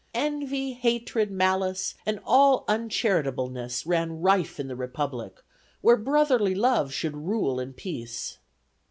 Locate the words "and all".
2.07-2.65